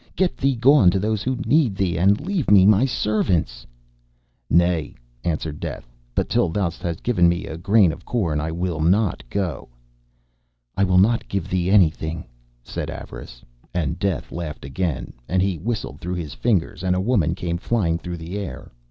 [0.15, 3.67] Get thee gone to those who need thee, and leave me my servants.'
[4.49, 8.79] 'Nay,' answered Death, 'but till thou hast given me a grain of corn I will
[8.79, 9.69] not go.'
[10.75, 12.25] 'I will not give thee anything,'
[12.63, 13.43] said Avarice.
[13.75, 17.99] And Death laughed again, and he whistled through his fingers, and a woman came flying
[17.99, 18.71] through the air.